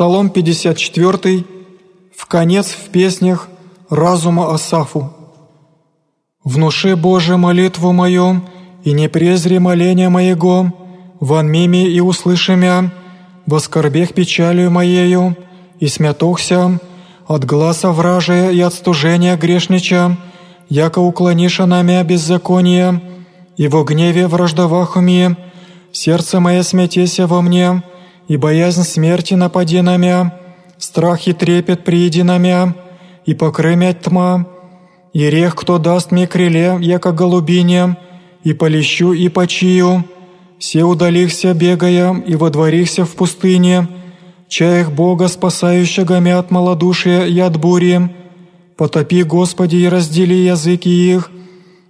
[0.00, 1.44] Псалом 54,
[2.16, 3.48] в конец в песнях
[3.90, 5.12] разума Асафу.
[6.42, 8.40] «Внуши, Боже, молитву мою,
[8.82, 10.72] и не презри моления моего,
[11.20, 12.90] вон мими и услыши мя,
[13.44, 15.36] во скорбех печалью моею,
[15.80, 16.80] и смятохся,
[17.26, 20.16] от глаза вражия и от стужения грешнича,
[20.70, 23.02] яко уклониша на мя беззаконие,
[23.58, 25.36] и во гневе враждовах уме,
[25.92, 27.82] сердце мое смятеся во мне,
[28.28, 30.38] и боязнь смерти напади на мя,
[30.78, 32.74] страх и трепет прииди на мя,
[33.26, 34.46] и покрымять тьма,
[35.12, 37.96] и рех, кто даст мне крыле, яко голубине,
[38.44, 40.04] и полещу и почию,
[40.58, 43.88] все удалихся бегая, и водворихся в пустыне,
[44.48, 48.10] чаях Бога, спасающего мя от малодушия и от бури,
[48.76, 51.30] потопи, Господи, и раздели языки их,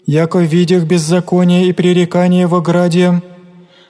[0.07, 3.23] яко видях беззаконие и пререкание в ограде,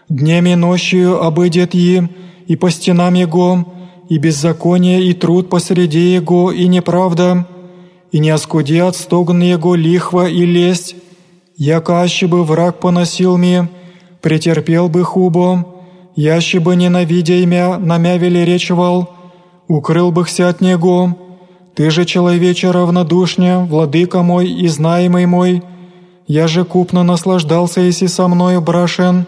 [0.09, 2.11] днем и ночью обыдет им,
[2.51, 3.65] и по стенам Его,
[4.09, 7.47] и беззаконие, и труд посреди Его, и неправда,
[8.11, 10.97] и не оскудят стогн Его лихва и лесть,
[11.57, 13.69] яко аще бы враг поносил ми,
[14.21, 15.65] претерпел бы хубо,
[16.17, 19.11] яще бы ненавидя имя, намя велеречивал,
[19.69, 21.17] укрыл бы хся от Него,
[21.77, 25.63] Ты же, человече равнодушне, владыка мой и знаемый мой,
[26.27, 29.25] я же купно наслаждался, если со мною брашен,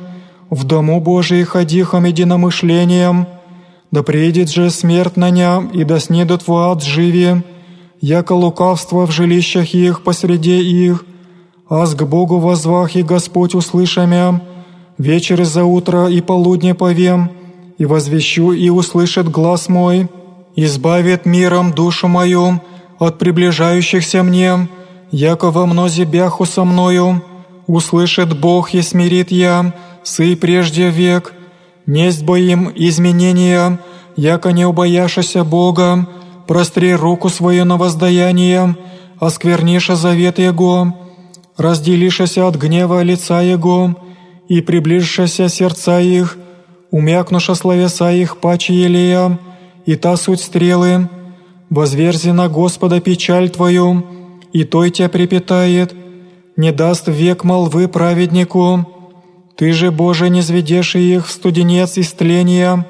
[0.52, 3.26] в дому Божий ходихом единомышлением,
[3.90, 7.42] да приедет же смерть на ням, и да снедут в ад живи,
[8.02, 11.06] яко лукавство в жилищах их посреди их,
[11.70, 14.42] аз к Богу возвах и Господь услышамя,
[14.98, 17.30] вечер за утро и полудне повем,
[17.78, 20.06] и возвещу и услышит глаз мой,
[20.54, 22.60] избавит миром душу мою
[22.98, 24.68] от приближающихся мне,
[25.10, 27.22] яко во мнозе бяху со мною,
[27.66, 29.72] услышит Бог и смирит я,
[30.04, 31.32] сы прежде век,
[31.86, 33.78] несть боим изменения,
[34.16, 36.06] яко не убояшася Бога,
[36.46, 38.76] простри руку свою на воздаяние,
[39.18, 40.94] оскверниша завет Его,
[41.56, 43.96] разделишася от гнева лица Его,
[44.48, 46.36] и приближшася сердца их,
[46.90, 49.38] умякнуша словеса их паче елея,
[49.86, 51.08] и та суть стрелы,
[51.70, 54.04] возверзи на Господа печаль Твою,
[54.52, 55.94] и той тебя припитает,
[56.56, 58.86] не даст век молвы праведнику.
[59.56, 62.86] Ты же, Боже, не зведешь их в студенец истления,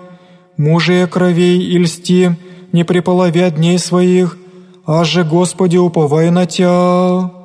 [0.56, 2.36] мужия кровей и льсти,
[2.72, 4.38] не приполовя дней своих,
[4.86, 7.41] аж же, Господи, уповай на Тя.